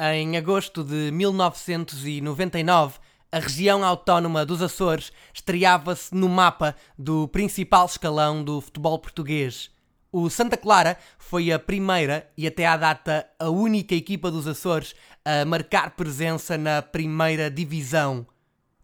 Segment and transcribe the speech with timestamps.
[0.00, 3.00] Em agosto de 1999,
[3.32, 9.72] a região autónoma dos Açores estreava-se no mapa do principal escalão do futebol português.
[10.12, 14.94] O Santa Clara foi a primeira e até à data a única equipa dos Açores
[15.24, 18.24] a marcar presença na primeira divisão.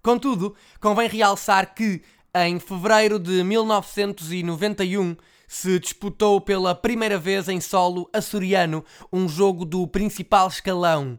[0.03, 2.03] Contudo, convém realçar que,
[2.35, 9.87] em fevereiro de 1991, se disputou pela primeira vez em solo açoriano um jogo do
[9.87, 11.19] principal escalão.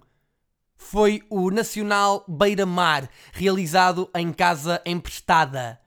[0.78, 5.80] Foi o Nacional Beira-Mar, realizado em casa emprestada.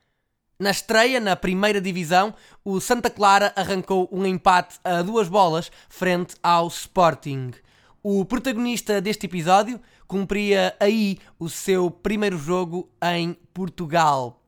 [0.59, 6.35] Na estreia na primeira divisão, o Santa Clara arrancou um empate a duas bolas frente
[6.43, 7.53] ao Sporting.
[8.03, 14.43] O protagonista deste episódio cumpria aí o seu primeiro jogo em Portugal.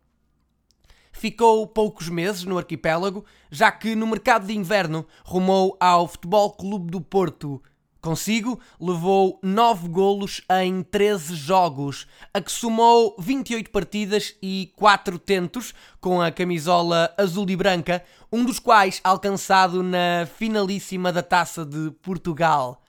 [1.12, 6.91] Ficou poucos meses no arquipélago, já que no mercado de inverno rumou ao Futebol Clube
[6.91, 7.62] do Porto.
[8.00, 15.75] Consigo levou 9 golos em 13 jogos, a que somou 28 partidas e 4 tentos
[16.00, 18.02] com a camisola azul e branca,
[18.33, 22.83] um dos quais alcançado na finalíssima da Taça de Portugal.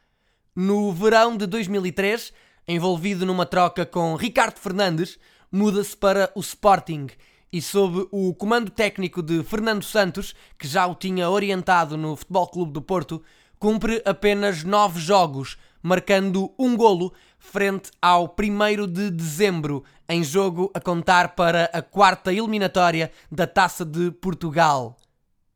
[0.55, 2.31] No verão de 2003,
[2.65, 5.19] envolvido numa troca com Ricardo Fernandes,
[5.51, 7.07] muda-se para o Sporting
[7.51, 12.47] e sob o comando técnico de Fernando Santos, que já o tinha orientado no Futebol
[12.47, 13.21] Clube do Porto,
[13.59, 20.79] cumpre apenas nove jogos, marcando um golo frente ao 1 de dezembro, em jogo a
[20.79, 24.95] contar para a quarta eliminatória da Taça de Portugal.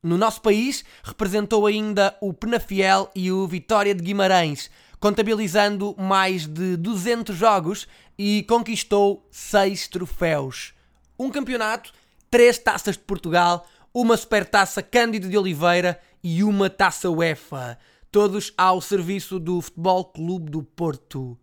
[0.04, 6.76] No nosso país, representou ainda o Penafiel e o Vitória de Guimarães, contabilizando mais de
[6.78, 10.75] 200 jogos e conquistou seis troféus
[11.18, 11.94] um campeonato,
[12.30, 17.78] três taças de Portugal, uma supertaça Cândido de Oliveira e uma taça UEFA,
[18.12, 21.38] todos ao serviço do Futebol Clube do Porto.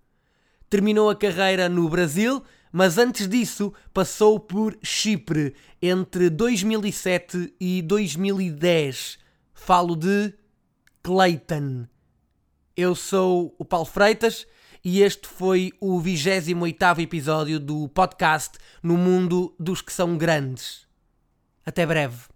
[0.69, 9.19] Terminou a carreira no Brasil, mas antes disso passou por Chipre entre 2007 e 2010.
[9.53, 10.33] Falo de
[11.03, 11.87] Clayton.
[12.77, 14.47] Eu sou o Paulo Freitas
[14.85, 20.87] e este foi o 28 episódio do podcast No Mundo dos que são grandes.
[21.65, 22.32] Até breve.